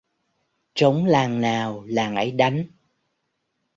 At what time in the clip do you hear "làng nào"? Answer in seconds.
1.05-1.83